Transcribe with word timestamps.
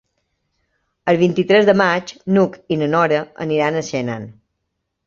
El 1.13 1.19
vint-i-tres 1.23 1.69
de 1.69 1.75
maig 1.83 2.15
n'Hug 2.33 2.59
i 2.77 2.81
na 2.83 2.89
Nora 2.97 3.25
iran 3.59 3.83
a 3.85 3.89
Senan. 3.93 4.29